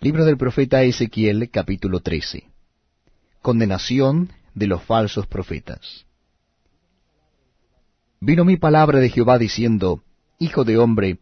Libro 0.00 0.26
del 0.26 0.36
profeta 0.36 0.82
Ezequiel, 0.82 1.50
capítulo 1.50 2.00
13. 2.00 2.44
Condenación 3.40 4.30
de 4.54 4.66
los 4.66 4.82
falsos 4.82 5.26
profetas. 5.26 6.04
Vino 8.20 8.44
mi 8.44 8.58
palabra 8.58 9.00
de 9.00 9.08
Jehová 9.08 9.38
diciendo, 9.38 10.02
Hijo 10.38 10.64
de 10.64 10.76
hombre, 10.76 11.18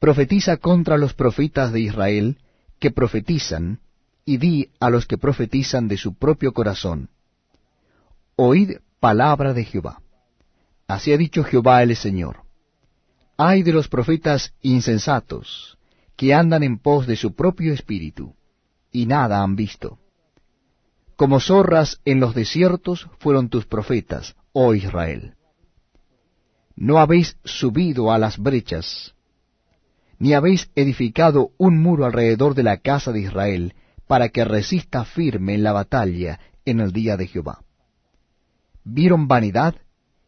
profetiza 0.00 0.56
contra 0.56 0.98
los 0.98 1.14
profetas 1.14 1.72
de 1.72 1.80
Israel 1.80 2.38
que 2.80 2.90
profetizan, 2.90 3.80
y 4.24 4.38
di 4.38 4.70
a 4.80 4.90
los 4.90 5.06
que 5.06 5.16
profetizan 5.16 5.86
de 5.86 5.98
su 5.98 6.14
propio 6.14 6.52
corazón, 6.52 7.10
Oíd 8.34 8.78
palabra 8.98 9.54
de 9.54 9.64
Jehová. 9.64 10.02
Así 10.88 11.12
ha 11.12 11.16
dicho 11.16 11.44
Jehová 11.44 11.82
el 11.84 11.94
Señor. 11.94 12.42
Ay 13.36 13.62
de 13.62 13.72
los 13.72 13.88
profetas 13.88 14.52
insensatos, 14.62 15.77
que 16.18 16.34
andan 16.34 16.64
en 16.64 16.78
pos 16.78 17.06
de 17.06 17.14
su 17.14 17.36
propio 17.36 17.72
espíritu, 17.72 18.34
y 18.90 19.06
nada 19.06 19.40
han 19.40 19.54
visto. 19.54 20.00
Como 21.14 21.38
zorras 21.38 22.00
en 22.04 22.18
los 22.18 22.34
desiertos 22.34 23.08
fueron 23.20 23.48
tus 23.48 23.66
profetas, 23.66 24.34
oh 24.52 24.74
Israel. 24.74 25.34
No 26.74 26.98
habéis 26.98 27.38
subido 27.44 28.10
a 28.10 28.18
las 28.18 28.36
brechas, 28.36 29.14
ni 30.18 30.34
habéis 30.34 30.72
edificado 30.74 31.52
un 31.56 31.80
muro 31.80 32.04
alrededor 32.04 32.56
de 32.56 32.64
la 32.64 32.78
casa 32.78 33.12
de 33.12 33.20
Israel, 33.20 33.74
para 34.08 34.30
que 34.30 34.44
resista 34.44 35.04
firme 35.04 35.54
en 35.54 35.62
la 35.62 35.72
batalla 35.72 36.40
en 36.64 36.80
el 36.80 36.92
día 36.92 37.16
de 37.16 37.28
Jehová. 37.28 37.62
Vieron 38.82 39.28
vanidad 39.28 39.76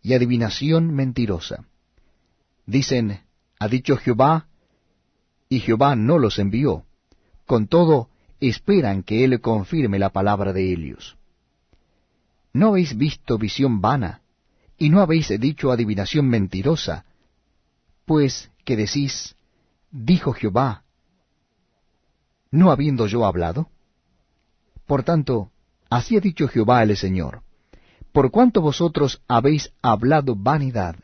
y 0.00 0.14
adivinación 0.14 0.94
mentirosa. 0.94 1.66
Dicen, 2.64 3.20
ha 3.58 3.68
dicho 3.68 3.98
Jehová, 3.98 4.48
y 5.54 5.60
Jehová 5.60 5.94
no 5.94 6.18
los 6.18 6.40
envió. 6.40 6.84
Con 7.46 7.68
todo, 7.68 8.08
esperan 8.40 9.04
que 9.04 9.24
Él 9.24 9.40
confirme 9.40 10.00
la 10.00 10.10
palabra 10.10 10.52
de 10.52 10.72
ellos. 10.72 11.16
¿No 12.52 12.70
habéis 12.70 12.96
visto 12.96 13.38
visión 13.38 13.80
vana, 13.80 14.22
y 14.78 14.90
no 14.90 15.00
habéis 15.00 15.28
dicho 15.38 15.70
adivinación 15.70 16.26
mentirosa? 16.26 17.04
Pues 18.04 18.50
que 18.64 18.76
decís, 18.76 19.36
dijo 19.92 20.32
Jehová, 20.32 20.82
no 22.50 22.72
habiendo 22.72 23.06
yo 23.06 23.24
hablado. 23.24 23.68
Por 24.86 25.04
tanto, 25.04 25.52
así 25.88 26.16
ha 26.16 26.20
dicho 26.20 26.48
Jehová 26.48 26.82
el 26.82 26.96
Señor, 26.96 27.42
por 28.10 28.32
cuanto 28.32 28.60
vosotros 28.60 29.22
habéis 29.28 29.72
hablado 29.82 30.34
vanidad, 30.34 30.96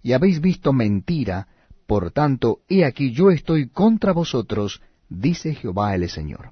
y 0.00 0.12
habéis 0.12 0.40
visto 0.40 0.72
mentira, 0.72 1.48
por 1.86 2.10
tanto, 2.10 2.60
he 2.68 2.84
aquí 2.84 3.12
yo 3.12 3.30
estoy 3.30 3.68
contra 3.68 4.12
vosotros, 4.12 4.82
dice 5.08 5.54
Jehová 5.54 5.94
el 5.94 6.08
Señor. 6.08 6.50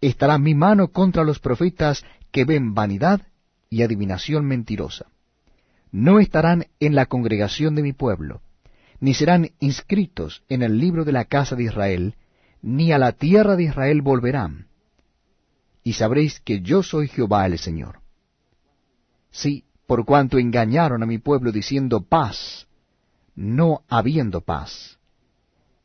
Estará 0.00 0.38
mi 0.38 0.54
mano 0.54 0.88
contra 0.88 1.24
los 1.24 1.38
profetas 1.38 2.04
que 2.30 2.44
ven 2.44 2.74
vanidad 2.74 3.22
y 3.68 3.82
adivinación 3.82 4.44
mentirosa. 4.44 5.06
No 5.90 6.20
estarán 6.20 6.66
en 6.80 6.94
la 6.94 7.06
congregación 7.06 7.74
de 7.74 7.82
mi 7.82 7.92
pueblo, 7.92 8.40
ni 9.00 9.14
serán 9.14 9.50
inscritos 9.58 10.42
en 10.48 10.62
el 10.62 10.78
libro 10.78 11.04
de 11.04 11.12
la 11.12 11.24
casa 11.24 11.56
de 11.56 11.64
Israel, 11.64 12.14
ni 12.62 12.92
a 12.92 12.98
la 12.98 13.12
tierra 13.12 13.56
de 13.56 13.64
Israel 13.64 14.02
volverán. 14.02 14.68
Y 15.82 15.94
sabréis 15.94 16.40
que 16.40 16.60
yo 16.60 16.82
soy 16.82 17.08
Jehová 17.08 17.44
el 17.46 17.58
Señor. 17.58 18.00
Sí, 19.30 19.64
por 19.86 20.04
cuanto 20.04 20.38
engañaron 20.38 21.02
a 21.02 21.06
mi 21.06 21.18
pueblo 21.18 21.50
diciendo 21.50 22.02
paz, 22.02 22.68
no 23.34 23.82
habiendo 23.88 24.40
paz. 24.42 24.98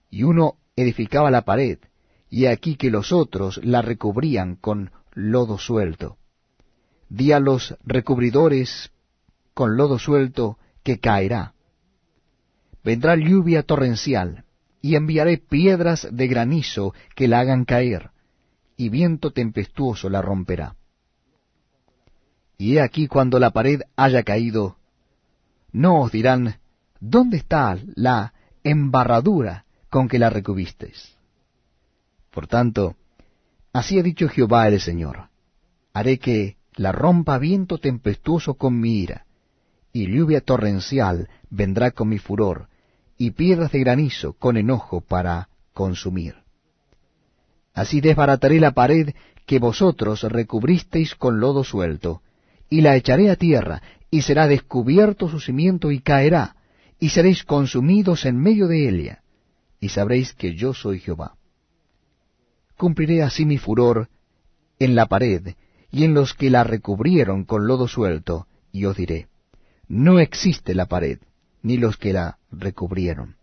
Y 0.10 0.24
uno 0.24 0.56
edificaba 0.76 1.32
la 1.32 1.44
pared, 1.44 1.80
y 2.30 2.46
aquí 2.46 2.76
que 2.76 2.92
los 2.92 3.12
otros 3.12 3.60
la 3.64 3.82
recubrían 3.82 4.56
con 4.56 4.92
lodo 5.14 5.58
suelto. 5.58 6.18
Di 7.10 7.32
a 7.32 7.40
los 7.40 7.76
recubridores 7.84 8.92
con 9.54 9.78
lodo 9.78 9.98
suelto 9.98 10.58
que 10.84 11.00
caerá. 11.00 11.54
Vendrá 12.84 13.16
lluvia 13.16 13.64
torrencial, 13.64 14.46
y 14.82 14.96
enviaré 14.96 15.38
piedras 15.38 16.08
de 16.12 16.28
granizo 16.28 16.94
que 17.16 17.28
la 17.28 17.40
hagan 17.40 17.66
caer, 17.66 18.12
y 18.76 18.90
viento 18.90 19.32
tempestuoso 19.32 20.10
la 20.10 20.22
romperá. 20.22 20.76
Y 22.58 22.78
he 22.78 22.82
aquí 22.82 23.08
cuando 23.08 23.40
la 23.40 23.52
pared 23.52 23.82
haya 23.96 24.24
caído, 24.24 24.78
no 25.72 26.02
os 26.02 26.12
dirán, 26.12 26.60
¿dónde 27.00 27.38
está 27.38 27.78
la 27.96 28.34
embarradura 28.64 29.66
con 29.90 30.08
que 30.08 30.20
la 30.20 30.30
recubisteis? 30.30 31.16
Por 32.32 32.48
tanto, 32.48 32.96
así 33.74 34.00
ha 34.00 34.04
dicho 34.04 34.28
Jehová 34.30 34.68
el 34.68 34.80
Señor, 34.80 35.30
haré 35.94 36.20
que 36.20 36.58
la 36.76 36.92
rompa 36.92 37.38
viento 37.38 37.80
tempestuoso 37.80 38.54
con 38.56 38.80
mi 38.80 39.00
ira, 39.00 39.26
y 39.92 40.08
lluvia 40.08 40.42
torrencial 40.42 41.30
vendrá 41.50 41.92
con 41.92 42.10
mi 42.10 42.20
furor, 42.20 42.70
y 43.18 43.32
piedras 43.32 43.72
de 43.72 43.80
granizo 43.80 44.34
con 44.34 44.58
enojo 44.58 45.02
para 45.02 45.50
consumir. 45.74 46.36
Así 47.74 48.02
desbarataré 48.02 48.60
la 48.60 48.72
pared 48.72 49.16
que 49.48 49.60
vosotros 49.60 50.24
recubristeis 50.24 51.16
con 51.16 51.40
lodo 51.40 51.64
suelto, 51.64 52.22
y 52.70 52.82
la 52.82 52.96
echaré 52.96 53.32
a 53.32 53.36
tierra, 53.36 53.82
y 54.12 54.22
será 54.22 54.48
descubierto 54.48 55.30
su 55.30 55.40
cimiento 55.40 55.92
y 55.92 56.00
caerá, 56.00 56.57
y 57.00 57.10
seréis 57.10 57.44
consumidos 57.44 58.26
en 58.26 58.38
medio 58.38 58.68
de 58.68 58.90
ella, 58.90 59.24
y 59.80 59.90
sabréis 59.90 60.34
que 60.34 60.56
yo 60.56 60.74
soy 60.74 61.00
Jehová. 61.00 61.36
Cumpliré 62.78 63.24
así 63.24 63.46
mi 63.46 63.58
furor 63.58 64.10
en 64.80 64.96
la 64.96 65.08
pared, 65.08 65.56
y 65.92 66.04
en 66.04 66.14
los 66.14 66.34
que 66.34 66.50
la 66.50 66.64
recubrieron 66.64 67.46
con 67.46 67.68
lodo 67.68 67.88
suelto, 67.88 68.48
y 68.72 68.86
os 68.86 68.96
diré, 68.96 69.28
no 69.88 70.20
existe 70.20 70.76
la 70.76 70.86
pared, 70.86 71.20
ni 71.62 71.78
los 71.78 71.98
que 71.98 72.14
la 72.14 72.38
recubrieron. 72.52 73.36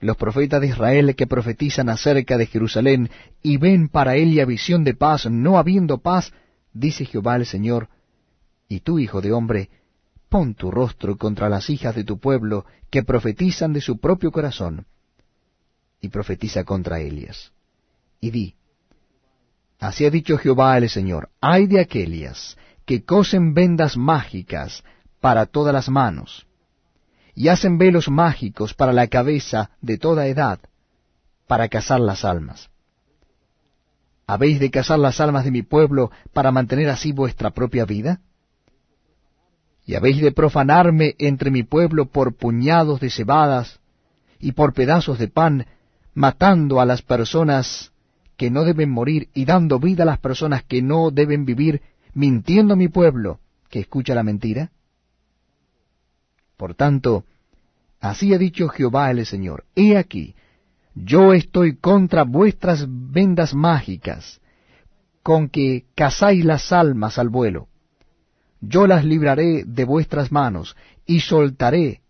Los 0.00 0.16
profetas 0.16 0.60
de 0.60 0.68
Israel 0.68 1.14
que 1.14 1.26
profetizan 1.26 1.88
acerca 1.88 2.36
de 2.36 2.46
Jerusalén 2.46 3.10
y 3.42 3.56
ven 3.56 3.88
para 3.88 4.16
ella 4.16 4.44
visión 4.44 4.84
de 4.84 4.94
paz, 4.94 5.30
no 5.30 5.56
habiendo 5.56 5.98
paz, 5.98 6.32
dice 6.72 7.04
Jehová 7.06 7.36
el 7.36 7.46
Señor, 7.46 7.88
y 8.68 8.80
tú, 8.80 8.98
hijo 8.98 9.20
de 9.20 9.32
hombre, 9.32 9.70
pon 10.34 10.56
tu 10.56 10.68
rostro 10.68 11.16
contra 11.16 11.48
las 11.48 11.70
hijas 11.70 11.94
de 11.94 12.02
tu 12.02 12.18
pueblo 12.18 12.66
que 12.90 13.04
profetizan 13.04 13.72
de 13.72 13.80
su 13.80 14.00
propio 14.00 14.32
corazón, 14.32 14.84
y 16.00 16.08
profetiza 16.08 16.64
contra 16.64 16.98
ellas. 16.98 17.52
Y 18.20 18.32
di, 18.32 18.56
así 19.78 20.04
ha 20.04 20.10
dicho 20.10 20.36
Jehová 20.36 20.76
el 20.76 20.88
Señor, 20.88 21.30
hay 21.40 21.68
de 21.68 21.78
aquellas 21.78 22.58
que 22.84 23.04
cosen 23.04 23.54
vendas 23.54 23.96
mágicas 23.96 24.82
para 25.20 25.46
todas 25.46 25.72
las 25.72 25.88
manos, 25.88 26.48
y 27.36 27.46
hacen 27.46 27.78
velos 27.78 28.08
mágicos 28.08 28.74
para 28.74 28.92
la 28.92 29.06
cabeza 29.06 29.70
de 29.82 29.98
toda 29.98 30.26
edad, 30.26 30.58
para 31.46 31.68
cazar 31.68 32.00
las 32.00 32.24
almas. 32.24 32.70
¿Habéis 34.26 34.58
de 34.58 34.72
cazar 34.72 34.98
las 34.98 35.20
almas 35.20 35.44
de 35.44 35.52
mi 35.52 35.62
pueblo 35.62 36.10
para 36.32 36.50
mantener 36.50 36.88
así 36.88 37.12
vuestra 37.12 37.50
propia 37.50 37.84
vida? 37.84 38.20
Y 39.84 39.94
habéis 39.94 40.20
de 40.20 40.32
profanarme 40.32 41.14
entre 41.18 41.50
mi 41.50 41.62
pueblo 41.62 42.06
por 42.06 42.34
puñados 42.34 43.00
de 43.00 43.10
cebadas 43.10 43.80
y 44.38 44.52
por 44.52 44.72
pedazos 44.72 45.18
de 45.18 45.28
pan, 45.28 45.66
matando 46.14 46.80
a 46.80 46.86
las 46.86 47.02
personas 47.02 47.92
que 48.36 48.50
no 48.50 48.64
deben 48.64 48.90
morir 48.90 49.28
y 49.34 49.44
dando 49.44 49.78
vida 49.78 50.02
a 50.04 50.06
las 50.06 50.18
personas 50.18 50.64
que 50.64 50.82
no 50.82 51.10
deben 51.10 51.44
vivir, 51.44 51.82
mintiendo 52.14 52.74
a 52.74 52.76
mi 52.76 52.88
pueblo 52.88 53.40
que 53.68 53.80
escucha 53.80 54.14
la 54.14 54.22
mentira? 54.22 54.70
Por 56.56 56.74
tanto, 56.74 57.24
así 58.00 58.32
ha 58.32 58.38
dicho 58.38 58.68
Jehová 58.68 59.10
el 59.10 59.26
Señor, 59.26 59.64
he 59.74 59.98
aquí, 59.98 60.34
yo 60.94 61.32
estoy 61.34 61.76
contra 61.76 62.22
vuestras 62.22 62.86
vendas 62.88 63.54
mágicas, 63.54 64.40
con 65.22 65.48
que 65.48 65.86
cazáis 65.94 66.44
las 66.44 66.72
almas 66.72 67.18
al 67.18 67.28
vuelo 67.28 67.68
yo 68.68 68.86
las 68.86 69.04
libraré 69.04 69.64
de 69.64 69.84
vuestras 69.84 70.32
manos, 70.32 70.76
y 71.06 71.20
soltaré 71.20 72.00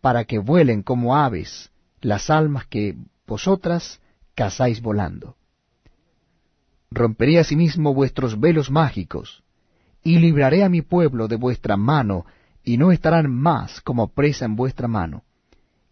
para 0.00 0.24
que 0.24 0.38
vuelen 0.38 0.82
como 0.82 1.16
aves 1.16 1.70
las 2.00 2.30
almas 2.30 2.66
que 2.66 2.96
vosotras 3.26 4.00
cazáis 4.34 4.80
volando. 4.80 5.36
Romperé 6.90 7.38
asimismo 7.38 7.92
vuestros 7.92 8.38
velos 8.38 8.70
mágicos, 8.70 9.42
y 10.02 10.18
libraré 10.18 10.64
a 10.64 10.68
mi 10.68 10.82
pueblo 10.82 11.28
de 11.28 11.36
vuestra 11.36 11.76
mano, 11.76 12.24
y 12.62 12.76
no 12.76 12.92
estarán 12.92 13.30
más 13.30 13.80
como 13.80 14.08
presa 14.08 14.44
en 14.44 14.56
vuestra 14.56 14.88
mano, 14.88 15.24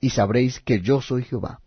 y 0.01 0.11
sabréis 0.11 0.61
que 0.61 0.81
yo 0.81 1.01
soy 1.01 1.25
Jehová. 1.25 1.61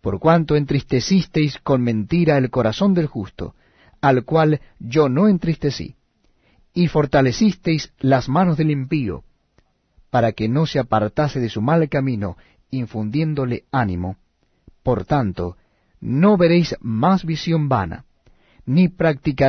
Por 0.00 0.18
cuanto 0.18 0.56
entristecisteis 0.56 1.58
con 1.58 1.82
mentira 1.82 2.38
el 2.38 2.50
corazón 2.50 2.94
del 2.94 3.06
justo, 3.06 3.54
al 4.00 4.24
cual 4.24 4.60
yo 4.78 5.08
no 5.08 5.28
entristecí, 5.28 5.96
y 6.76 6.88
fortalecisteis 6.88 7.94
las 8.00 8.28
manos 8.28 8.58
del 8.58 8.70
impío, 8.70 9.24
para 10.10 10.32
que 10.32 10.46
no 10.46 10.66
se 10.66 10.78
apartase 10.78 11.40
de 11.40 11.48
su 11.48 11.62
mal 11.62 11.88
camino, 11.88 12.36
infundiéndole 12.70 13.64
ánimo. 13.72 14.18
Por 14.82 15.06
tanto, 15.06 15.56
no 16.02 16.36
veréis 16.36 16.76
más 16.80 17.24
visión 17.24 17.70
vana, 17.70 18.04
ni 18.66 18.88
practicaréis 18.88 19.46